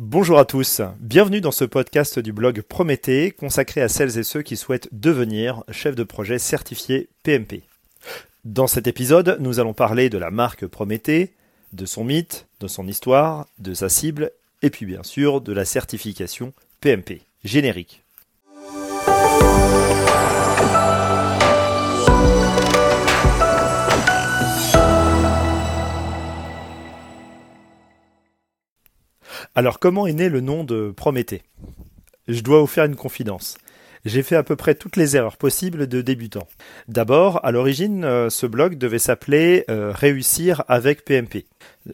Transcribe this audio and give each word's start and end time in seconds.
Bonjour 0.00 0.38
à 0.38 0.44
tous, 0.44 0.80
bienvenue 1.00 1.40
dans 1.40 1.50
ce 1.50 1.64
podcast 1.64 2.20
du 2.20 2.32
blog 2.32 2.62
Prométhée 2.62 3.32
consacré 3.32 3.82
à 3.82 3.88
celles 3.88 4.16
et 4.16 4.22
ceux 4.22 4.42
qui 4.42 4.56
souhaitent 4.56 4.88
devenir 4.92 5.64
chef 5.72 5.96
de 5.96 6.04
projet 6.04 6.38
certifié 6.38 7.08
PMP. 7.24 7.62
Dans 8.44 8.68
cet 8.68 8.86
épisode, 8.86 9.38
nous 9.40 9.58
allons 9.58 9.74
parler 9.74 10.08
de 10.08 10.16
la 10.16 10.30
marque 10.30 10.68
Prométhée, 10.68 11.32
de 11.72 11.84
son 11.84 12.04
mythe, 12.04 12.46
de 12.60 12.68
son 12.68 12.86
histoire, 12.86 13.48
de 13.58 13.74
sa 13.74 13.88
cible 13.88 14.30
et 14.62 14.70
puis 14.70 14.86
bien 14.86 15.02
sûr 15.02 15.40
de 15.40 15.52
la 15.52 15.64
certification 15.64 16.52
PMP. 16.80 17.22
Générique. 17.42 18.04
Alors 29.58 29.80
comment 29.80 30.06
est 30.06 30.12
né 30.12 30.28
le 30.28 30.40
nom 30.40 30.62
de 30.62 30.92
Prométhée? 30.96 31.42
Je 32.28 32.42
dois 32.42 32.60
vous 32.60 32.68
faire 32.68 32.84
une 32.84 32.94
confidence. 32.94 33.58
J'ai 34.04 34.22
fait 34.22 34.36
à 34.36 34.44
peu 34.44 34.54
près 34.54 34.76
toutes 34.76 34.94
les 34.94 35.16
erreurs 35.16 35.36
possibles 35.36 35.88
de 35.88 36.00
débutant. 36.00 36.46
D'abord, 36.86 37.44
à 37.44 37.50
l'origine, 37.50 38.04
euh, 38.04 38.30
ce 38.30 38.46
blog 38.46 38.78
devait 38.78 39.00
s'appeler 39.00 39.64
euh, 39.68 39.90
Réussir 39.90 40.62
avec 40.68 41.04
PMP. 41.04 41.46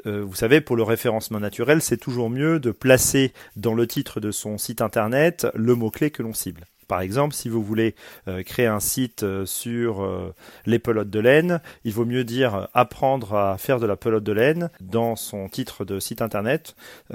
Euh, 0.05 0.23
vous 0.23 0.35
savez, 0.35 0.61
pour 0.61 0.77
le 0.77 0.83
référencement 0.83 1.41
naturel, 1.41 1.81
c'est 1.81 1.97
toujours 1.97 2.29
mieux 2.29 2.61
de 2.61 2.71
placer 2.71 3.33
dans 3.57 3.73
le 3.73 3.87
titre 3.87 4.21
de 4.21 4.31
son 4.31 4.59
site 4.59 4.83
internet 4.83 5.47
le 5.55 5.75
mot-clé 5.75 6.11
que 6.11 6.23
l'on 6.23 6.35
cible. 6.35 6.67
Par 6.87 7.01
exemple, 7.01 7.35
si 7.35 7.49
vous 7.49 7.63
voulez 7.63 7.95
euh, 8.29 8.43
créer 8.43 8.67
un 8.67 8.81
site 8.81 9.23
euh, 9.23 9.47
sur 9.47 10.03
euh, 10.03 10.35
les 10.67 10.79
pelotes 10.79 11.11
de 11.11 11.21
laine, 11.21 11.61
il 11.85 11.93
vaut 11.93 12.05
mieux 12.05 12.25
dire 12.25 12.69
apprendre 12.75 13.35
à 13.35 13.59
faire 13.59 13.81
de 13.81 13.87
la 13.87 13.97
pelote 13.97 14.25
de 14.25 14.33
laine 14.33 14.71
dans 14.81 15.17
son 15.17 15.49
titre 15.49 15.85
de 15.85 16.01
site 16.01 16.23
internet. 16.23 16.75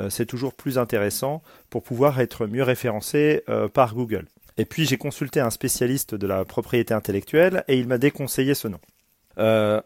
c'est 0.09 0.25
toujours 0.25 0.53
plus 0.53 0.77
intéressant 0.77 1.41
pour 1.69 1.83
pouvoir 1.83 2.19
être 2.19 2.47
mieux 2.47 2.63
référencé 2.63 3.44
par 3.73 3.95
Google. 3.95 4.25
Et 4.57 4.66
puis 4.66 4.85
j'ai 4.85 4.97
consulté 4.97 5.39
un 5.39 5.49
spécialiste 5.49 6.16
de 6.16 6.27
la 6.27 6.45
propriété 6.45 6.94
intellectuelle 6.94 7.63
et 7.67 7.77
il 7.77 7.88
m'a 7.88 7.97
déconseillé 7.97 8.53
ce 8.53 8.67
nom. 8.67 8.79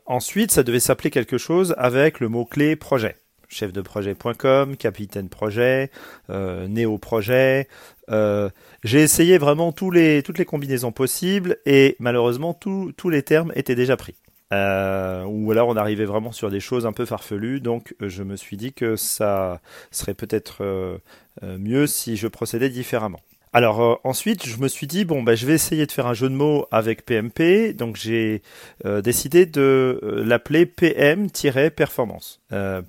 ensuite, 0.05 0.51
ça 0.51 0.63
devait 0.63 0.79
s'appeler 0.79 1.09
quelque 1.09 1.37
chose 1.37 1.75
avec 1.77 2.19
le 2.19 2.29
mot-clé 2.29 2.75
projet 2.75 3.15
chef 3.53 3.71
de 3.71 3.81
projet.com, 3.81 4.75
capitaine 4.77 5.29
projet, 5.29 5.91
euh, 6.29 6.67
néo 6.67 6.97
projet. 6.97 7.67
Euh, 8.09 8.49
j'ai 8.83 9.01
essayé 9.01 9.37
vraiment 9.37 9.71
toutes 9.71 9.95
les 9.95 10.45
combinaisons 10.45 10.91
possibles 10.91 11.57
et 11.65 11.95
malheureusement 11.99 12.53
tous 12.53 13.09
les 13.09 13.23
termes 13.23 13.51
étaient 13.55 13.75
déjà 13.75 13.95
pris. 13.95 14.15
Euh, 14.51 15.23
ou 15.23 15.51
alors 15.51 15.67
on 15.69 15.75
arrivait 15.75 16.05
vraiment 16.05 16.31
sur 16.31 16.51
des 16.51 16.59
choses 16.59 16.85
un 16.85 16.91
peu 16.91 17.05
farfelues, 17.05 17.59
donc 17.59 17.95
je 17.99 18.23
me 18.23 18.35
suis 18.35 18.57
dit 18.57 18.73
que 18.73 18.95
ça 18.95 19.61
serait 19.91 20.13
peut-être 20.13 20.99
mieux 21.41 21.87
si 21.87 22.17
je 22.17 22.27
procédais 22.27 22.69
différemment. 22.69 23.21
Alors 23.55 23.81
euh, 23.81 23.95
ensuite, 24.03 24.47
je 24.47 24.57
me 24.57 24.67
suis 24.67 24.87
dit 24.87 25.05
bon 25.05 25.21
bah 25.21 25.35
je 25.35 25.45
vais 25.45 25.53
essayer 25.53 25.85
de 25.85 25.91
faire 25.91 26.07
un 26.07 26.15
jeu 26.15 26.27
de 26.27 26.33
mots 26.33 26.65
avec 26.71 27.05
PMP, 27.05 27.73
donc 27.75 27.97
j'ai 27.97 28.41
euh, 28.83 29.03
décidé 29.03 29.45
de 29.45 29.99
euh, 30.01 30.23
l'appeler 30.25 30.65
PM-performance, 30.65 32.41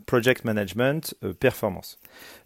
Project 0.07 0.47
Management 0.47 1.15
Performance. 1.39 1.99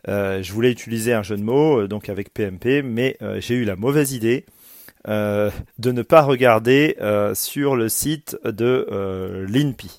je 0.06 0.52
voulais 0.52 0.72
utiliser 0.72 1.12
un 1.12 1.22
jeu 1.22 1.36
de 1.36 1.42
mots 1.42 1.86
donc 1.86 2.08
avec 2.08 2.34
PMP, 2.34 2.82
mais 2.82 3.16
j'ai 3.38 3.54
eu 3.54 3.64
la 3.64 3.76
mauvaise 3.76 4.12
idée 4.12 4.46
de 5.06 5.52
ne 5.92 6.02
pas 6.02 6.22
regarder 6.22 6.96
sur 7.34 7.76
le 7.76 7.88
site 7.88 8.36
de 8.44 9.46
l'INPI. 9.48 9.98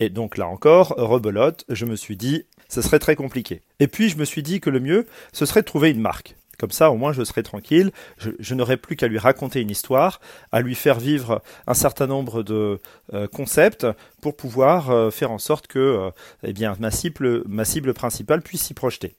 Et 0.00 0.08
donc 0.08 0.36
là 0.36 0.46
encore, 0.46 0.94
rebelote, 0.96 1.64
je 1.68 1.84
me 1.84 1.96
suis 1.96 2.16
dit 2.16 2.44
ce 2.68 2.82
serait 2.82 2.98
très 2.98 3.16
compliqué. 3.16 3.62
Et 3.80 3.88
puis 3.88 4.08
je 4.08 4.18
me 4.18 4.24
suis 4.24 4.42
dit 4.42 4.60
que 4.60 4.70
le 4.70 4.80
mieux, 4.80 5.06
ce 5.32 5.46
serait 5.46 5.60
de 5.60 5.66
trouver 5.66 5.90
une 5.90 6.00
marque. 6.00 6.37
Comme 6.58 6.72
ça, 6.72 6.90
au 6.90 6.96
moins, 6.96 7.12
je 7.12 7.22
serai 7.22 7.44
tranquille. 7.44 7.92
Je, 8.18 8.54
n'aurai 8.54 8.76
plus 8.76 8.96
qu'à 8.96 9.06
lui 9.06 9.18
raconter 9.18 9.60
une 9.60 9.70
histoire, 9.70 10.20
à 10.50 10.60
lui 10.60 10.74
faire 10.74 10.98
vivre 10.98 11.40
un 11.68 11.74
certain 11.74 12.08
nombre 12.08 12.42
de 12.42 12.80
euh, 13.14 13.28
concepts 13.28 13.86
pour 14.20 14.36
pouvoir 14.36 14.90
euh, 14.90 15.10
faire 15.10 15.30
en 15.30 15.38
sorte 15.38 15.68
que 15.68 15.78
euh, 15.78 16.10
eh 16.42 16.52
bien, 16.52 16.76
ma, 16.80 16.90
cible, 16.90 17.44
ma 17.46 17.64
cible 17.64 17.94
principale 17.94 18.42
puisse 18.42 18.62
s'y 18.62 18.74
projeter. 18.74 19.14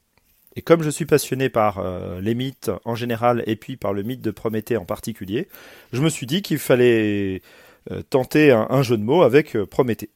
Et 0.57 0.61
comme 0.61 0.83
je 0.83 0.89
suis 0.89 1.05
passionné 1.05 1.47
par 1.47 1.81
les 2.19 2.33
mythes 2.33 2.71
en 2.83 2.95
général 2.95 3.43
et 3.45 3.55
puis 3.55 3.77
par 3.77 3.93
le 3.93 4.01
mythe 4.01 4.19
de 4.19 4.31
Prométhée 4.31 4.75
en 4.75 4.83
particulier, 4.83 5.47
je 5.93 6.01
me 6.01 6.09
suis 6.09 6.25
dit 6.25 6.41
qu'il 6.41 6.57
fallait 6.57 7.41
tenter 8.09 8.51
un, 8.51 8.81
jeu 8.81 8.97
de 8.97 9.03
mots 9.03 9.21
avec 9.21 9.55
Prométhée. 9.65 10.09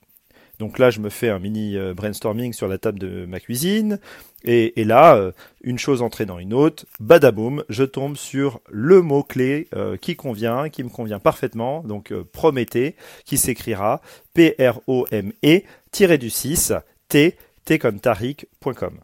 Donc 0.59 0.77
là, 0.77 0.91
je 0.91 0.99
me 0.99 1.09
fais 1.09 1.29
un 1.29 1.39
mini 1.39 1.77
euh, 1.77 1.93
brainstorming 1.93 2.53
sur 2.53 2.67
la 2.67 2.77
table 2.77 2.99
de 2.99 3.25
ma 3.25 3.39
cuisine. 3.39 3.99
Et, 4.45 4.83
là, 4.83 5.15
euh, 5.15 5.31
une 5.61 5.79
chose 5.79 6.01
entraînant 6.01 6.37
une 6.37 6.53
autre, 6.53 6.85
badaboum, 6.99 7.63
je 7.69 7.83
tombe 7.83 8.17
sur 8.17 8.59
le 8.69 9.01
mot-clé 9.01 9.67
euh, 9.73 9.95
qui 9.97 10.15
convient, 10.15 10.69
qui 10.69 10.83
me 10.83 10.89
convient 10.89 11.19
parfaitement. 11.19 11.81
Donc 11.83 12.13
Prométhée, 12.31 12.95
qui 13.25 13.37
s'écrira 13.37 14.01
P-R-O-M-E, 14.33 15.61
tiré 15.91 16.17
du 16.17 16.29
6, 16.29 16.73
T, 17.07 17.35
T 17.65 17.79
comme 17.79 17.99
Tariq.com. 17.99 18.99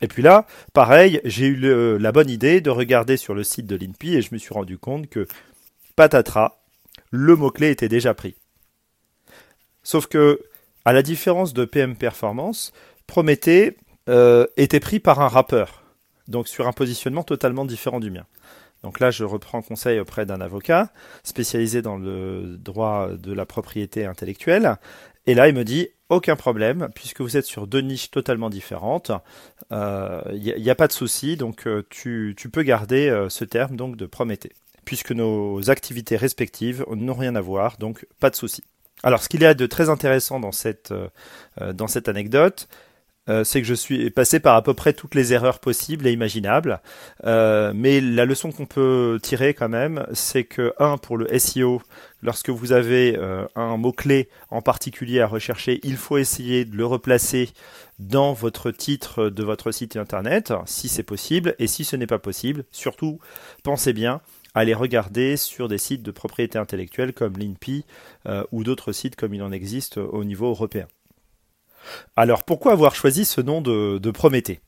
Et 0.00 0.06
puis 0.06 0.22
là, 0.22 0.46
pareil, 0.72 1.20
j'ai 1.24 1.46
eu 1.46 1.98
la 1.98 2.12
bonne 2.12 2.30
idée 2.30 2.60
de 2.60 2.70
regarder 2.70 3.16
sur 3.16 3.34
le 3.34 3.42
site 3.42 3.66
de 3.66 3.74
l'INPI 3.74 4.16
et 4.16 4.22
je 4.22 4.32
me 4.32 4.38
suis 4.38 4.54
rendu 4.54 4.78
compte 4.78 5.08
que 5.08 5.26
patatras, 5.96 6.60
le 7.10 7.34
mot-clé 7.34 7.70
était 7.70 7.88
déjà 7.88 8.14
pris. 8.14 8.36
Sauf 9.88 10.06
que, 10.06 10.42
à 10.84 10.92
la 10.92 11.00
différence 11.00 11.54
de 11.54 11.64
PM 11.64 11.96
Performance, 11.96 12.74
Prométhée 13.06 13.78
euh, 14.10 14.46
était 14.58 14.80
pris 14.80 15.00
par 15.00 15.20
un 15.20 15.28
rappeur, 15.28 15.82
donc 16.26 16.46
sur 16.46 16.68
un 16.68 16.74
positionnement 16.74 17.22
totalement 17.22 17.64
différent 17.64 17.98
du 17.98 18.10
mien. 18.10 18.26
Donc 18.82 19.00
là, 19.00 19.10
je 19.10 19.24
reprends 19.24 19.62
conseil 19.62 19.98
auprès 19.98 20.26
d'un 20.26 20.42
avocat 20.42 20.92
spécialisé 21.24 21.80
dans 21.80 21.96
le 21.96 22.58
droit 22.58 23.08
de 23.16 23.32
la 23.32 23.46
propriété 23.46 24.04
intellectuelle. 24.04 24.76
Et 25.24 25.32
là, 25.32 25.48
il 25.48 25.54
me 25.54 25.64
dit 25.64 25.88
aucun 26.10 26.36
problème, 26.36 26.90
puisque 26.94 27.22
vous 27.22 27.38
êtes 27.38 27.46
sur 27.46 27.66
deux 27.66 27.80
niches 27.80 28.10
totalement 28.10 28.50
différentes. 28.50 29.10
Il 29.70 29.74
euh, 29.78 30.20
n'y 30.36 30.68
a, 30.68 30.74
pas 30.74 30.88
de 30.88 30.92
souci, 30.92 31.38
donc 31.38 31.66
euh, 31.66 31.82
tu, 31.88 32.34
tu, 32.36 32.50
peux 32.50 32.62
garder 32.62 33.26
ce 33.30 33.46
terme 33.46 33.74
donc 33.74 33.96
de 33.96 34.04
Prométhée, 34.04 34.52
puisque 34.84 35.12
nos 35.12 35.70
activités 35.70 36.18
respectives 36.18 36.84
n'ont 36.90 37.14
rien 37.14 37.36
à 37.36 37.40
voir, 37.40 37.78
donc 37.78 38.06
pas 38.20 38.28
de 38.28 38.36
souci. 38.36 38.62
Alors, 39.02 39.22
ce 39.22 39.28
qu'il 39.28 39.42
y 39.42 39.46
a 39.46 39.54
de 39.54 39.66
très 39.66 39.88
intéressant 39.88 40.40
dans 40.40 40.52
cette, 40.52 40.90
euh, 40.92 41.08
euh, 41.60 42.00
anecdote, 42.06 42.68
euh, 43.28 43.44
c'est 43.44 43.60
que 43.60 43.66
je 43.66 43.74
suis 43.74 44.10
passé 44.10 44.40
par 44.40 44.56
à 44.56 44.62
peu 44.62 44.72
près 44.72 44.94
toutes 44.94 45.14
les 45.14 45.34
erreurs 45.34 45.58
possibles 45.60 46.06
et 46.06 46.12
imaginables. 46.12 46.80
mais 47.24 48.00
la 48.00 48.24
leçon 48.24 48.50
qu'on 48.52 48.64
peut 48.64 49.18
tirer 49.22 49.52
quand 49.52 49.68
même, 49.68 50.06
c'est 50.14 50.44
que, 50.44 50.72
un, 50.78 50.96
pour 50.96 51.18
le 51.18 51.38
SEO, 51.38 51.82
lorsque 52.22 52.48
vous 52.48 52.72
avez 52.72 53.18
un 53.54 53.76
mot-clé 53.76 54.30
en 54.50 54.62
particulier 54.62 55.20
à 55.20 55.26
rechercher, 55.26 55.78
il 55.82 55.98
faut 55.98 56.16
essayer 56.16 56.64
de 56.64 56.74
le 56.74 56.86
replacer 56.86 57.50
dans 57.98 58.32
votre 58.32 58.70
titre 58.70 59.28
de 59.28 59.42
votre 59.42 59.72
site 59.72 59.96
internet, 59.96 60.54
si 60.64 60.88
c'est 60.88 61.02
possible. 61.02 61.54
Et 61.58 61.66
si 61.66 61.84
ce 61.84 61.96
n'est 61.96 62.06
pas 62.06 62.18
possible, 62.18 62.64
surtout, 62.72 63.18
pensez 63.62 63.92
bien 63.92 64.22
aller 64.54 64.74
regarder 64.74 65.36
sur 65.36 65.68
des 65.68 65.78
sites 65.78 66.02
de 66.02 66.10
propriété 66.10 66.58
intellectuelle 66.58 67.12
comme 67.12 67.36
l'INPI 67.36 67.84
euh, 68.26 68.44
ou 68.52 68.64
d'autres 68.64 68.92
sites 68.92 69.16
comme 69.16 69.34
il 69.34 69.42
en 69.42 69.52
existe 69.52 69.98
au 69.98 70.24
niveau 70.24 70.48
européen. 70.48 70.86
Alors 72.16 72.44
pourquoi 72.44 72.72
avoir 72.72 72.94
choisi 72.94 73.24
ce 73.24 73.40
nom 73.40 73.60
de, 73.60 74.10
Prométhée? 74.10 74.60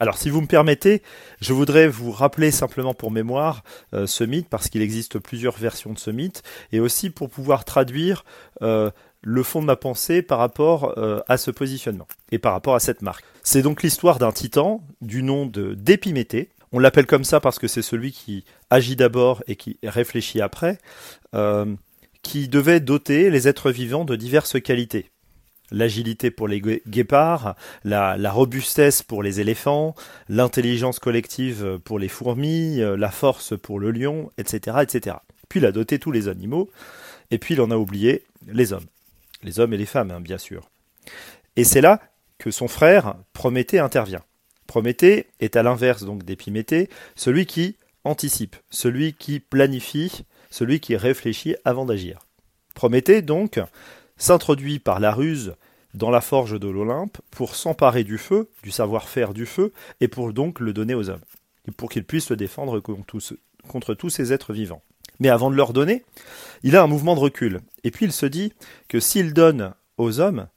Alors 0.00 0.18
si 0.18 0.28
vous 0.28 0.40
me 0.40 0.46
permettez, 0.46 1.02
je 1.40 1.52
voudrais 1.52 1.86
vous 1.86 2.10
rappeler 2.10 2.50
simplement 2.50 2.94
pour 2.94 3.12
mémoire 3.12 3.62
euh, 3.94 4.06
ce 4.06 4.24
mythe, 4.24 4.48
parce 4.48 4.68
qu'il 4.68 4.82
existe 4.82 5.18
plusieurs 5.20 5.56
versions 5.56 5.92
de 5.92 5.98
ce 5.98 6.10
mythe, 6.10 6.42
et 6.72 6.80
aussi 6.80 7.10
pour 7.10 7.30
pouvoir 7.30 7.64
traduire 7.64 8.24
euh, 8.62 8.90
le 9.22 9.42
fond 9.44 9.60
de 9.60 9.66
ma 9.66 9.76
pensée 9.76 10.20
par 10.20 10.38
rapport 10.38 10.98
à 11.28 11.36
ce 11.38 11.50
positionnement, 11.50 12.06
et 12.30 12.38
par 12.38 12.52
rapport 12.52 12.74
à 12.74 12.80
cette 12.80 13.00
marque. 13.00 13.24
C'est 13.42 13.62
donc 13.62 13.82
l'histoire 13.82 14.18
d'un 14.18 14.32
titan 14.32 14.82
du 15.00 15.22
nom 15.22 15.46
de 15.46 15.72
d'Épiméthée, 15.72 16.50
on 16.74 16.80
l'appelle 16.80 17.06
comme 17.06 17.22
ça 17.22 17.38
parce 17.38 17.60
que 17.60 17.68
c'est 17.68 17.82
celui 17.82 18.10
qui 18.10 18.44
agit 18.68 18.96
d'abord 18.96 19.44
et 19.46 19.54
qui 19.54 19.78
réfléchit 19.84 20.40
après, 20.40 20.78
euh, 21.32 21.72
qui 22.22 22.48
devait 22.48 22.80
doter 22.80 23.30
les 23.30 23.46
êtres 23.46 23.70
vivants 23.70 24.04
de 24.04 24.16
diverses 24.16 24.60
qualités. 24.60 25.06
L'agilité 25.70 26.32
pour 26.32 26.48
les 26.48 26.60
guépards, 26.60 27.54
la, 27.84 28.16
robustesse 28.32 29.04
pour 29.04 29.22
les 29.22 29.40
éléphants, 29.40 29.94
l'intelligence 30.28 30.98
collective 30.98 31.78
pour 31.84 32.00
les 32.00 32.08
fourmis, 32.08 32.80
euh, 32.80 32.96
la 32.96 33.12
force 33.12 33.56
pour 33.56 33.78
le 33.78 33.92
lion, 33.92 34.32
etc., 34.36 34.78
etc. 34.82 35.16
Puis 35.48 35.60
il 35.60 35.66
a 35.66 35.72
doté 35.72 36.00
tous 36.00 36.10
les 36.10 36.26
animaux, 36.26 36.70
et 37.30 37.38
puis 37.38 37.54
il 37.54 37.60
en 37.60 37.70
a 37.70 37.76
oublié 37.76 38.24
les 38.48 38.72
hommes. 38.72 38.86
Les 39.44 39.60
hommes 39.60 39.72
et 39.74 39.78
les 39.78 39.86
femmes, 39.86 40.10
hein, 40.10 40.20
bien 40.20 40.38
sûr. 40.38 40.68
Et 41.54 41.62
c'est 41.62 41.80
là 41.80 42.00
que 42.38 42.50
son 42.50 42.66
frère, 42.66 43.14
Prométhée, 43.32 43.78
intervient. 43.78 44.22
Prométhée 44.66 45.26
est 45.40 45.56
à 45.56 45.62
l'inverse 45.62 46.04
donc 46.04 46.24
d'Épiméthée, 46.24 46.88
celui 47.16 47.46
qui 47.46 47.76
anticipe, 48.04 48.56
celui 48.70 49.14
qui 49.14 49.40
planifie, 49.40 50.24
celui 50.50 50.80
qui 50.80 50.96
réfléchit 50.96 51.56
avant 51.64 51.84
d'agir. 51.84 52.20
Prométhée 52.74 53.22
donc 53.22 53.60
s'introduit 54.16 54.78
par 54.78 55.00
la 55.00 55.12
ruse 55.12 55.54
dans 55.94 56.10
la 56.10 56.20
forge 56.20 56.58
de 56.58 56.68
l'Olympe 56.68 57.18
pour 57.30 57.54
s'emparer 57.54 58.04
du 58.04 58.18
feu, 58.18 58.50
du 58.62 58.70
savoir-faire 58.70 59.32
du 59.32 59.46
feu, 59.46 59.72
et 60.00 60.08
pour 60.08 60.32
donc 60.32 60.60
le 60.60 60.72
donner 60.72 60.94
aux 60.94 61.08
hommes, 61.08 61.24
pour 61.76 61.88
qu'ils 61.88 62.04
puissent 62.04 62.30
le 62.30 62.36
défendre 62.36 62.80
contre 62.80 63.94
tous 63.94 64.10
ces 64.10 64.32
êtres 64.32 64.52
vivants. 64.52 64.82
Mais 65.20 65.28
avant 65.28 65.50
de 65.50 65.56
leur 65.56 65.72
donner, 65.72 66.04
il 66.64 66.76
a 66.76 66.82
un 66.82 66.88
mouvement 66.88 67.14
de 67.14 67.20
recul. 67.20 67.60
Et 67.84 67.90
puis 67.90 68.06
il 68.06 68.12
se 68.12 68.26
dit 68.26 68.52
que 68.88 68.98
s'il 68.98 69.32
donne 69.32 69.74
aux 69.96 70.18
hommes 70.18 70.48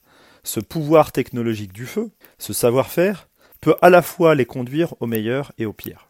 ce 0.43 0.59
pouvoir 0.59 1.11
technologique 1.11 1.73
du 1.73 1.85
feu, 1.85 2.09
ce 2.39 2.53
savoir-faire, 2.53 3.26
peut 3.61 3.75
à 3.81 3.89
la 3.89 4.01
fois 4.01 4.35
les 4.35 4.45
conduire 4.45 4.93
au 4.99 5.07
meilleur 5.07 5.51
et 5.57 5.65
au 5.65 5.73
pire. 5.73 6.09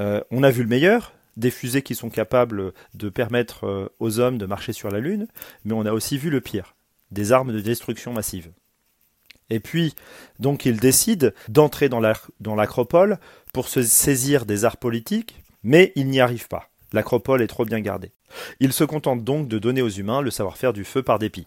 Euh, 0.00 0.20
on 0.30 0.42
a 0.42 0.50
vu 0.50 0.62
le 0.62 0.68
meilleur, 0.68 1.12
des 1.36 1.50
fusées 1.50 1.82
qui 1.82 1.94
sont 1.94 2.10
capables 2.10 2.72
de 2.94 3.08
permettre 3.08 3.66
euh, 3.66 3.88
aux 4.00 4.18
hommes 4.20 4.38
de 4.38 4.46
marcher 4.46 4.72
sur 4.72 4.90
la 4.90 5.00
Lune, 5.00 5.26
mais 5.64 5.72
on 5.72 5.86
a 5.86 5.92
aussi 5.92 6.18
vu 6.18 6.30
le 6.30 6.40
pire, 6.40 6.74
des 7.10 7.32
armes 7.32 7.52
de 7.52 7.60
destruction 7.60 8.12
massive. 8.12 8.50
Et 9.50 9.60
puis, 9.60 9.94
donc, 10.38 10.66
il 10.66 10.78
décide 10.78 11.34
d'entrer 11.48 11.88
dans 11.88 12.54
l'acropole 12.54 13.18
pour 13.52 13.68
se 13.68 13.82
saisir 13.82 14.44
des 14.44 14.64
arts 14.66 14.76
politiques, 14.76 15.42
mais 15.62 15.92
il 15.96 16.08
n'y 16.08 16.20
arrive 16.20 16.48
pas. 16.48 16.68
L'acropole 16.92 17.42
est 17.42 17.46
trop 17.48 17.64
bien 17.64 17.80
gardée. 17.80 18.12
Il 18.60 18.72
se 18.72 18.84
contente 18.84 19.24
donc 19.24 19.48
de 19.48 19.58
donner 19.58 19.82
aux 19.82 19.88
humains 19.88 20.20
le 20.20 20.30
savoir-faire 20.30 20.72
du 20.72 20.84
feu 20.84 21.02
par 21.02 21.18
dépit. 21.18 21.46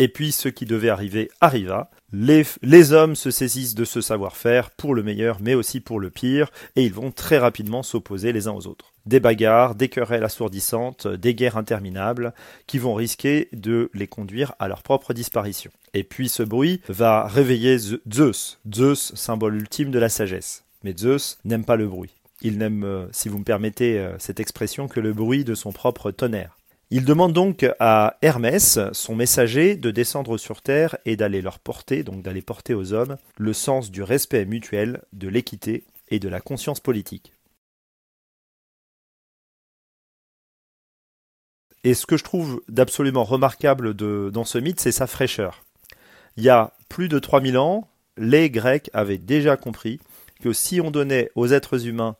Et 0.00 0.08
puis 0.08 0.32
ce 0.32 0.48
qui 0.48 0.64
devait 0.64 0.88
arriver 0.88 1.30
arriva. 1.42 1.90
Les, 2.10 2.92
hommes 2.92 3.14
se 3.14 3.30
saisissent 3.30 3.74
de 3.74 3.84
ce 3.84 4.00
savoir-faire 4.00 4.70
pour 4.70 4.94
le 4.94 5.02
meilleur 5.02 5.42
mais 5.42 5.52
aussi 5.52 5.80
pour 5.80 6.00
le 6.00 6.08
pire, 6.08 6.50
et 6.74 6.86
ils 6.86 6.94
vont 6.94 7.10
très 7.10 7.36
rapidement 7.36 7.82
s'opposer 7.82 8.32
les 8.32 8.48
uns 8.48 8.52
aux 8.52 8.66
autres. 8.66 8.94
Des 9.04 9.20
bagarres, 9.20 9.74
des 9.74 9.90
querelles 9.90 10.24
assourdissantes, 10.24 11.06
des 11.06 11.34
guerres 11.34 11.58
interminables, 11.58 12.32
qui 12.66 12.78
vont 12.78 12.94
risquer 12.94 13.50
de 13.52 13.90
les 13.92 14.06
conduire 14.06 14.54
à 14.58 14.68
leur 14.68 14.82
propre 14.82 15.12
disparition. 15.12 15.70
Et 15.92 16.02
puis 16.02 16.30
ce 16.30 16.42
bruit 16.42 16.80
va 16.88 17.26
réveiller 17.26 17.76
Zeus, 17.76 18.58
Zeus, 18.74 19.14
symbole 19.14 19.56
ultime 19.56 19.90
de 19.90 19.98
la 19.98 20.08
sagesse. 20.08 20.64
Mais 20.82 20.94
Zeus 20.96 21.36
n'aime 21.44 21.66
pas 21.66 21.76
le 21.76 21.86
bruit. 21.86 22.14
Il 22.40 22.56
n'aime, 22.56 22.84
euh, 22.84 23.06
si 23.12 23.28
vous 23.28 23.38
me 23.38 23.44
permettez 23.44 23.98
euh, 23.98 24.14
cette 24.18 24.40
expression, 24.40 24.88
que 24.88 24.98
le 24.98 25.12
bruit 25.12 25.44
de 25.44 25.54
son 25.54 25.72
propre 25.72 26.10
tonnerre. 26.10 26.56
Il 26.92 27.04
demande 27.04 27.32
donc 27.32 27.64
à 27.78 28.16
Hermès, 28.20 28.80
son 28.92 29.14
messager, 29.14 29.76
de 29.76 29.92
descendre 29.92 30.36
sur 30.38 30.60
terre 30.60 30.96
et 31.04 31.16
d'aller 31.16 31.40
leur 31.40 31.60
porter, 31.60 32.02
donc 32.02 32.22
d'aller 32.22 32.42
porter 32.42 32.74
aux 32.74 32.92
hommes, 32.92 33.16
le 33.38 33.52
sens 33.52 33.92
du 33.92 34.02
respect 34.02 34.44
mutuel, 34.44 35.02
de 35.12 35.28
l'équité 35.28 35.84
et 36.08 36.18
de 36.18 36.28
la 36.28 36.40
conscience 36.40 36.80
politique. 36.80 37.32
Et 41.84 41.94
ce 41.94 42.06
que 42.06 42.16
je 42.16 42.24
trouve 42.24 42.60
d'absolument 42.68 43.22
remarquable 43.24 43.94
dans 43.94 44.44
ce 44.44 44.58
mythe, 44.58 44.80
c'est 44.80 44.90
sa 44.90 45.06
fraîcheur. 45.06 45.64
Il 46.36 46.42
y 46.42 46.48
a 46.48 46.74
plus 46.88 47.08
de 47.08 47.20
3000 47.20 47.56
ans, 47.56 47.88
les 48.16 48.50
Grecs 48.50 48.90
avaient 48.92 49.16
déjà 49.16 49.56
compris 49.56 50.00
que 50.42 50.52
si 50.52 50.80
on 50.80 50.90
donnait 50.90 51.30
aux 51.36 51.46
êtres 51.46 51.86
humains 51.86 52.16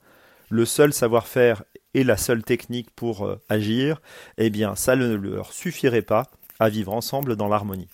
le 0.49 0.65
seul 0.65 0.93
savoir-faire 0.93 1.65
et 1.95 2.05
la 2.05 2.17
seule 2.17 2.43
technique 2.43 2.91
pour 2.95 3.27
euh, 3.27 3.41
agir, 3.49 4.01
eh 4.39 4.51
bien, 4.51 4.77
ça 4.77 4.97
ne 4.97 5.15
leur 5.15 5.53
suffirait 5.53 6.03
pas 6.03 6.31
à 6.59 6.69
vivre 6.69 6.93
ensemble 6.93 7.37
dans 7.37 7.49
l'harmonie. 7.49 7.89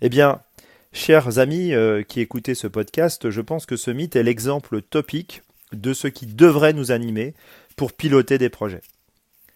Eh 0.00 0.08
bien, 0.08 0.40
chers 0.92 1.38
amis 1.38 1.72
euh, 1.72 2.02
qui 2.02 2.20
écoutez 2.20 2.54
ce 2.54 2.66
podcast, 2.66 3.30
je 3.30 3.40
pense 3.40 3.66
que 3.66 3.76
ce 3.76 3.90
mythe 3.90 4.16
est 4.16 4.22
l'exemple 4.22 4.82
topique 4.82 5.42
de 5.72 5.92
ce 5.92 6.08
qui 6.08 6.26
devrait 6.26 6.72
nous 6.72 6.90
animer 6.90 7.34
pour 7.76 7.92
piloter 7.92 8.38
des 8.38 8.48
projets. 8.48 8.82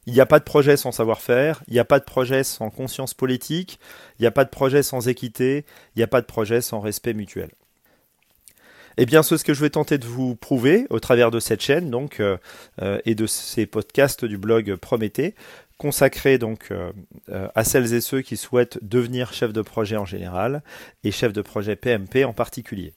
Il 0.06 0.12
n'y 0.12 0.20
a 0.20 0.26
pas 0.26 0.38
de 0.38 0.44
projet 0.44 0.76
sans 0.76 0.92
savoir-faire, 0.92 1.62
il 1.66 1.72
n'y 1.72 1.80
a 1.80 1.84
pas 1.84 1.98
de 1.98 2.04
projet 2.04 2.44
sans 2.44 2.70
conscience 2.70 3.14
politique, 3.14 3.78
il 4.18 4.22
n'y 4.22 4.26
a 4.26 4.30
pas 4.30 4.44
de 4.44 4.50
projet 4.50 4.82
sans 4.82 5.08
équité, 5.08 5.64
il 5.94 6.00
n'y 6.00 6.02
a 6.02 6.08
pas 6.08 6.20
de 6.20 6.26
projet 6.26 6.60
sans 6.60 6.80
respect 6.80 7.14
mutuel. 7.14 7.50
Eh 8.96 9.06
bien, 9.06 9.22
c'est 9.22 9.36
ce 9.36 9.44
que 9.44 9.54
je 9.54 9.60
vais 9.60 9.70
tenter 9.70 9.98
de 9.98 10.06
vous 10.06 10.36
prouver 10.36 10.86
au 10.90 11.00
travers 11.00 11.30
de 11.30 11.40
cette 11.40 11.60
chaîne 11.60 11.90
donc 11.90 12.20
euh, 12.20 12.36
euh, 12.80 13.00
et 13.04 13.14
de 13.14 13.26
ces 13.26 13.66
podcasts 13.66 14.24
du 14.24 14.38
blog 14.38 14.76
Prométhée, 14.76 15.34
consacrés 15.78 16.38
donc 16.38 16.68
euh, 16.70 16.92
à 17.54 17.64
celles 17.64 17.92
et 17.92 18.00
ceux 18.00 18.22
qui 18.22 18.36
souhaitent 18.36 18.78
devenir 18.82 19.32
chef 19.32 19.52
de 19.52 19.62
projet 19.62 19.96
en 19.96 20.04
général 20.04 20.62
et 21.02 21.10
chef 21.10 21.32
de 21.32 21.42
projet 21.42 21.74
PMP 21.74 22.24
en 22.24 22.32
particulier. 22.32 22.92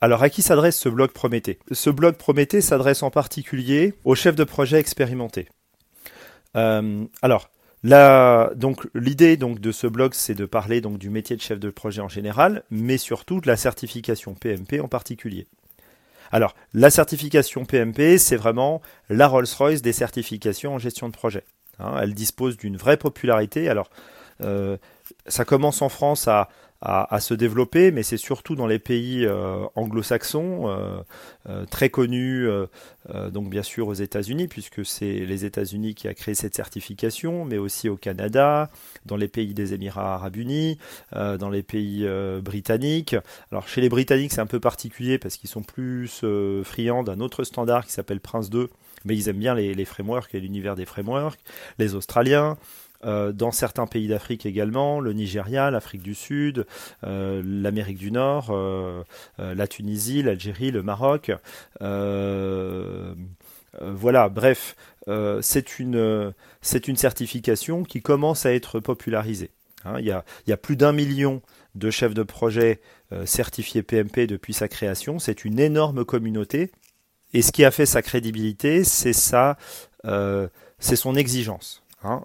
Alors, 0.00 0.22
à 0.22 0.30
qui 0.30 0.42
s'adresse 0.42 0.78
ce 0.78 0.88
blog 0.88 1.12
Prométhée? 1.12 1.60
Ce 1.70 1.88
blog 1.88 2.16
Prométhée 2.16 2.60
s'adresse 2.60 3.04
en 3.04 3.10
particulier 3.10 3.94
aux 4.04 4.16
chefs 4.16 4.34
de 4.34 4.44
projet 4.44 4.78
expérimentés. 4.78 5.48
alors, 6.54 7.50
donc 7.84 8.86
l'idée 8.94 9.36
donc 9.36 9.60
de 9.60 9.72
ce 9.72 9.86
blog, 9.86 10.14
c'est 10.14 10.34
de 10.34 10.46
parler 10.46 10.80
donc 10.80 10.98
du 10.98 11.10
métier 11.10 11.36
de 11.36 11.40
chef 11.42 11.58
de 11.58 11.70
projet 11.70 12.00
en 12.00 12.08
général, 12.08 12.62
mais 12.70 12.98
surtout 12.98 13.40
de 13.40 13.48
la 13.48 13.56
certification 13.56 14.34
PMP 14.34 14.80
en 14.80 14.88
particulier. 14.88 15.46
Alors, 16.30 16.54
la 16.72 16.90
certification 16.90 17.66
PMP, 17.66 18.16
c'est 18.16 18.36
vraiment 18.36 18.80
la 19.10 19.28
Rolls-Royce 19.28 19.82
des 19.82 19.92
certifications 19.92 20.74
en 20.74 20.78
gestion 20.78 21.08
de 21.08 21.12
projet. 21.12 21.44
Hein. 21.78 21.98
elle 22.02 22.14
dispose 22.14 22.56
d'une 22.56 22.76
vraie 22.76 22.96
popularité. 22.96 23.68
Alors, 23.68 23.90
euh, 24.42 24.78
ça 25.26 25.44
commence 25.44 25.82
en 25.82 25.88
France 25.88 26.28
à, 26.28 26.48
se 27.20 27.32
développer, 27.32 27.92
mais 27.92 28.02
c'est 28.02 28.16
surtout 28.16 28.56
dans 28.56 28.66
les 28.66 28.80
pays 28.80 29.24
euh, 29.24 29.66
anglo-saxons, 29.76 30.68
euh, 30.68 31.00
euh, 31.48 31.64
très 31.64 31.90
connus, 31.90 32.48
donc 33.30 33.50
bien 33.50 33.62
sûr 33.62 33.86
aux 33.86 33.94
États-Unis, 33.94 34.48
puisque 34.48 34.84
c'est 34.84 35.20
les 35.20 35.44
États-Unis 35.44 35.94
qui 35.94 36.08
a 36.08 36.14
créé 36.14 36.34
cette 36.34 36.56
certification, 36.56 37.44
mais 37.44 37.58
aussi 37.58 37.88
au 37.88 37.96
Canada, 37.96 38.68
dans 39.06 39.16
les 39.16 39.28
pays 39.28 39.54
des 39.54 39.74
Émirats 39.74 40.14
arabes 40.14 40.36
unis, 40.36 40.78
dans 41.12 41.50
les 41.50 41.62
pays 41.62 42.04
britanniques. 42.42 43.14
Alors 43.52 43.68
chez 43.68 43.80
les 43.80 43.88
Britanniques, 43.88 44.32
c'est 44.32 44.40
un 44.40 44.46
peu 44.46 44.60
particulier 44.60 45.18
parce 45.18 45.36
qu'ils 45.36 45.50
sont 45.50 45.62
plus 45.62 46.24
friands 46.64 47.04
d'un 47.04 47.20
autre 47.20 47.44
standard 47.44 47.86
qui 47.86 47.92
s'appelle 47.92 48.20
Prince 48.20 48.50
2 48.50 48.68
mais 49.04 49.16
ils 49.16 49.28
aiment 49.28 49.38
bien 49.38 49.54
les 49.56 49.84
frameworks 49.84 50.32
et 50.32 50.38
l'univers 50.40 50.76
des 50.76 50.86
frameworks. 50.86 51.40
Les 51.78 51.96
Australiens, 51.96 52.56
euh, 53.04 53.32
dans 53.32 53.50
certains 53.50 53.86
pays 53.86 54.06
d'Afrique 54.06 54.46
également, 54.46 55.00
le 55.00 55.12
Nigeria, 55.12 55.70
l'Afrique 55.70 56.02
du 56.02 56.14
Sud, 56.14 56.66
euh, 57.04 57.42
l'Amérique 57.44 57.98
du 57.98 58.12
Nord, 58.12 58.50
euh, 58.50 59.02
la 59.38 59.66
Tunisie, 59.66 60.22
l'Algérie, 60.22 60.70
le 60.70 60.82
Maroc. 60.82 61.32
voilà, 63.80 64.28
bref, 64.28 64.76
c'est 65.40 65.78
une, 65.78 66.32
certification 66.62 67.82
qui 67.82 68.02
commence 68.02 68.46
à 68.46 68.52
être 68.52 68.78
popularisée. 68.80 69.50
Hein. 69.84 69.98
il, 69.98 70.06
y 70.06 70.52
a, 70.52 70.56
plus 70.56 70.76
d'un 70.76 70.92
million 70.92 71.42
de 71.74 71.90
chefs 71.90 72.14
de 72.14 72.22
projet 72.22 72.80
certifiés 73.24 73.82
PMP 73.82 74.28
depuis 74.28 74.52
sa 74.52 74.68
création. 74.68 75.18
C'est 75.18 75.44
une 75.44 75.58
énorme 75.58 76.04
communauté. 76.04 76.70
Et 77.34 77.42
ce 77.42 77.50
qui 77.50 77.64
a 77.64 77.70
fait 77.70 77.86
sa 77.86 78.02
crédibilité, 78.02 78.84
c'est 78.84 79.14
ça, 79.14 79.56
son 80.04 81.14
exigence. 81.16 81.82
Hein 82.04 82.24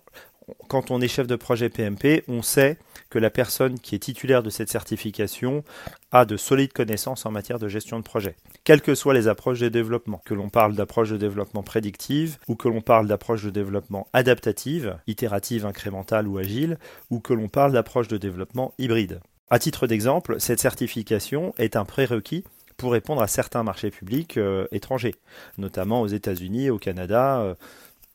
quand 0.67 0.91
on 0.91 1.01
est 1.01 1.07
chef 1.07 1.27
de 1.27 1.35
projet 1.35 1.69
PMP, 1.69 2.23
on 2.27 2.41
sait 2.41 2.77
que 3.09 3.19
la 3.19 3.29
personne 3.29 3.79
qui 3.79 3.95
est 3.95 3.99
titulaire 3.99 4.43
de 4.43 4.49
cette 4.49 4.69
certification 4.69 5.63
a 6.11 6.25
de 6.25 6.37
solides 6.37 6.73
connaissances 6.73 7.25
en 7.25 7.31
matière 7.31 7.59
de 7.59 7.67
gestion 7.67 7.97
de 7.99 8.03
projet. 8.03 8.35
Quelles 8.63 8.81
que 8.81 8.95
soient 8.95 9.13
les 9.13 9.27
approches 9.27 9.59
de 9.59 9.69
développement, 9.69 10.21
que 10.25 10.33
l'on 10.33 10.49
parle 10.49 10.75
d'approche 10.75 11.09
de 11.09 11.17
développement 11.17 11.63
prédictive, 11.63 12.37
ou 12.47 12.55
que 12.55 12.67
l'on 12.67 12.81
parle 12.81 13.07
d'approche 13.07 13.43
de 13.43 13.49
développement 13.49 14.07
adaptative, 14.13 14.97
itérative, 15.07 15.65
incrémentale 15.65 16.27
ou 16.27 16.37
agile, 16.37 16.77
ou 17.09 17.19
que 17.19 17.33
l'on 17.33 17.49
parle 17.49 17.73
d'approche 17.73 18.07
de 18.07 18.17
développement 18.17 18.73
hybride. 18.77 19.19
À 19.49 19.59
titre 19.59 19.87
d'exemple, 19.87 20.39
cette 20.39 20.59
certification 20.59 21.53
est 21.57 21.77
un 21.77 21.85
prérequis 21.85 22.43
pour 22.75 22.91
répondre 22.91 23.21
à 23.21 23.27
certains 23.27 23.63
marchés 23.63 23.89
publics 23.89 24.37
euh, 24.37 24.67
étrangers, 24.71 25.15
notamment 25.57 26.01
aux 26.01 26.07
États-Unis, 26.07 26.69
au 26.69 26.77
Canada, 26.77 27.39
euh, 27.39 27.55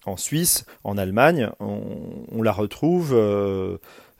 en 0.06 0.16
Suisse, 0.16 0.64
en 0.85 0.99
Allemagne, 0.99 1.50
on, 1.61 2.42
la 2.42 2.52
retrouve. 2.52 3.12
Euh, 3.14 3.78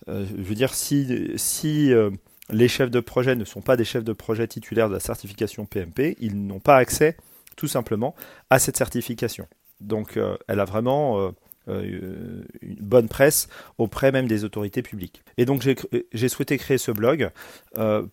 euh, 0.08 0.26
je 0.26 0.42
veux 0.42 0.54
dire, 0.54 0.74
si, 0.74 1.92
euh, 1.92 2.10
les 2.50 2.68
chefs 2.68 2.90
de 2.90 3.00
projet 3.00 3.34
ne 3.34 3.44
sont 3.44 3.60
pas 3.60 3.76
des 3.76 3.84
chefs 3.84 4.04
de 4.04 4.12
projet 4.12 4.46
titulaires 4.46 4.88
de 4.88 4.94
la 4.94 5.00
certification 5.00 5.66
PMP, 5.66 6.16
ils 6.20 6.46
n'ont 6.46 6.60
pas 6.60 6.76
accès 6.76 7.16
tout 7.56 7.68
simplement 7.68 8.14
à 8.50 8.58
cette 8.58 8.76
certification. 8.76 9.46
Donc 9.80 10.18
elle 10.48 10.60
a 10.60 10.64
vraiment 10.64 11.32
une 11.66 12.44
bonne 12.80 13.08
presse 13.08 13.48
auprès 13.78 14.10
même 14.10 14.26
des 14.26 14.44
autorités 14.44 14.82
publiques. 14.82 15.22
Et 15.38 15.44
donc 15.44 15.66
j'ai 16.12 16.28
souhaité 16.28 16.56
créer 16.56 16.78
ce 16.78 16.92
blog 16.92 17.30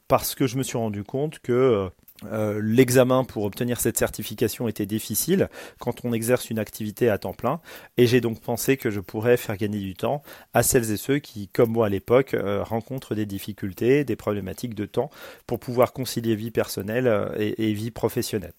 parce 0.08 0.36
que 0.36 0.46
je 0.48 0.58
me 0.58 0.64
suis 0.64 0.78
rendu 0.78 1.04
compte 1.04 1.40
que 1.40 1.90
euh, 2.26 2.60
l'examen 2.62 3.24
pour 3.24 3.46
obtenir 3.46 3.80
cette 3.80 3.98
certification 3.98 4.68
était 4.68 4.86
difficile 4.86 5.50
quand 5.80 6.04
on 6.04 6.12
exerce 6.12 6.50
une 6.50 6.60
activité 6.60 7.10
à 7.10 7.18
temps 7.18 7.34
plein 7.34 7.62
et 7.98 8.08
j'ai 8.08 8.20
donc 8.20 8.42
pensé 8.42 8.76
que 8.76 8.90
je 8.90 9.00
pourrais 9.00 9.38
faire 9.38 9.56
gagner 9.56 9.80
du 9.80 9.94
temps 9.94 10.22
à 10.54 10.62
celles 10.62 10.92
et 10.92 10.98
ceux 10.98 11.20
qui, 11.20 11.48
comme 11.48 11.72
moi 11.72 11.86
à 11.86 11.90
l'époque, 11.90 12.34
euh, 12.34 12.62
rencontrent 12.64 13.16
des 13.16 13.26
difficultés, 13.26 14.04
des 14.04 14.16
problématiques 14.18 14.76
de 14.76 14.86
temps 14.86 15.10
pour 15.48 15.60
pouvoir 15.60 15.94
concilier 15.94 16.36
vie 16.36 16.52
personnelle 16.52 17.08
euh, 17.08 17.30
et, 17.38 17.74
vie 17.74 17.92
professionnelle. 17.92 18.54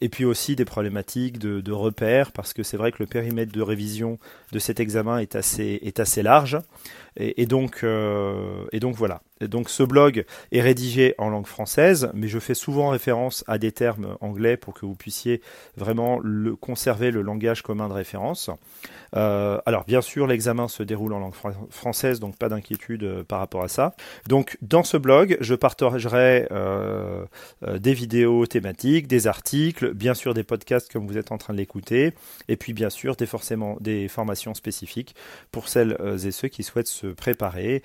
Et 0.00 0.08
puis 0.08 0.24
aussi 0.24 0.56
des 0.56 0.64
problématiques 0.64 1.38
de, 1.38 1.72
repères, 1.72 2.32
parce 2.32 2.52
que 2.52 2.64
c'est 2.64 2.76
vrai 2.76 2.90
que 2.90 2.96
le 2.98 3.06
périmètre 3.06 3.52
de 3.52 3.62
révision 3.62 4.18
de 4.50 4.58
cet 4.58 4.80
examen 4.80 5.18
est 5.18 5.36
assez, 5.36 5.78
est 5.82 6.00
assez 6.00 6.22
large. 6.22 6.58
Et, 7.16 7.46
donc, 7.46 7.84
et 8.72 8.80
donc 8.80 8.96
voilà. 8.96 9.22
Donc 9.40 9.68
ce 9.68 9.82
blog 9.82 10.24
est 10.52 10.60
rédigé 10.60 11.14
en 11.18 11.28
langue 11.28 11.46
française, 11.46 12.10
mais 12.14 12.28
je 12.28 12.38
fais 12.38 12.54
souvent 12.54 12.90
référence 12.90 13.44
à 13.46 13.58
des 13.58 13.72
termes 13.72 14.16
anglais 14.20 14.56
pour 14.56 14.74
que 14.74 14.86
vous 14.86 14.94
puissiez 14.94 15.40
vraiment 15.76 16.20
conserver 16.60 17.10
le 17.10 17.22
langage 17.22 17.62
commun 17.62 17.88
de 17.88 17.94
référence. 17.94 18.50
Euh, 19.16 19.58
alors 19.66 19.84
bien 19.84 20.00
sûr, 20.00 20.26
l'examen 20.26 20.68
se 20.68 20.82
déroule 20.82 21.12
en 21.12 21.20
langue 21.20 21.34
française, 21.70 22.20
donc 22.20 22.36
pas 22.36 22.48
d'inquiétude 22.48 23.04
euh, 23.04 23.24
par 23.24 23.38
rapport 23.38 23.62
à 23.62 23.68
ça. 23.68 23.94
Donc 24.28 24.58
dans 24.60 24.82
ce 24.82 24.96
blog, 24.96 25.36
je 25.40 25.54
partagerai 25.54 26.48
euh, 26.50 27.24
des 27.62 27.94
vidéos 27.94 28.46
thématiques, 28.46 29.06
des 29.06 29.26
articles, 29.26 29.92
bien 29.94 30.14
sûr 30.14 30.34
des 30.34 30.44
podcasts 30.44 30.92
comme 30.92 31.06
vous 31.06 31.18
êtes 31.18 31.32
en 31.32 31.38
train 31.38 31.52
de 31.52 31.58
l'écouter, 31.58 32.12
et 32.48 32.56
puis 32.56 32.72
bien 32.72 32.90
sûr 32.90 33.16
des, 33.16 33.26
forcément, 33.26 33.76
des 33.80 34.08
formations 34.08 34.54
spécifiques 34.54 35.14
pour 35.52 35.68
celles 35.68 35.96
et 36.24 36.30
ceux 36.30 36.48
qui 36.48 36.62
souhaitent 36.62 36.86
se 36.86 37.06
préparer 37.06 37.82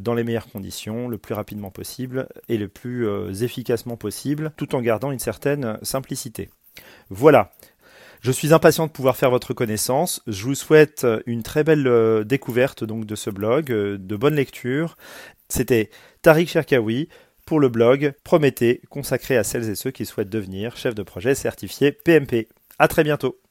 dans 0.00 0.14
les 0.14 0.24
meilleures 0.24 0.48
conditions, 0.48 0.91
le 1.08 1.18
plus 1.18 1.34
rapidement 1.34 1.70
possible 1.70 2.28
et 2.48 2.58
le 2.58 2.68
plus 2.68 3.06
efficacement 3.42 3.96
possible, 3.96 4.52
tout 4.56 4.74
en 4.74 4.80
gardant 4.80 5.12
une 5.12 5.18
certaine 5.18 5.78
simplicité. 5.82 6.50
Voilà, 7.10 7.52
je 8.22 8.30
suis 8.30 8.54
impatient 8.54 8.86
de 8.86 8.92
pouvoir 8.92 9.16
faire 9.16 9.30
votre 9.30 9.52
connaissance. 9.52 10.22
Je 10.28 10.44
vous 10.44 10.54
souhaite 10.54 11.02
euh, 11.02 11.20
une 11.26 11.42
très 11.42 11.64
belle 11.64 11.88
euh, 11.88 12.22
découverte 12.22 12.84
donc 12.84 13.04
de 13.04 13.16
ce 13.16 13.30
blog, 13.30 13.72
euh, 13.72 13.98
de 13.98 14.16
bonnes 14.16 14.36
lectures. 14.36 14.96
C'était 15.48 15.90
Tariq 16.22 16.46
Cherkaoui 16.48 17.08
pour 17.46 17.58
le 17.58 17.68
blog 17.68 18.14
Prométhée, 18.22 18.80
consacré 18.90 19.36
à 19.36 19.42
celles 19.42 19.68
et 19.68 19.74
ceux 19.74 19.90
qui 19.90 20.06
souhaitent 20.06 20.30
devenir 20.30 20.76
chef 20.76 20.94
de 20.94 21.02
projet 21.02 21.34
certifié 21.34 21.90
PMP. 21.90 22.48
À 22.78 22.86
très 22.86 23.02
bientôt. 23.02 23.41